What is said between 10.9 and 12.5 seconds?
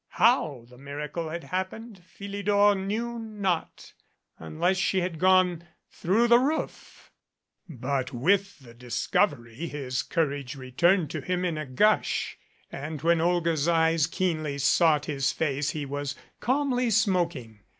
to him in a gush,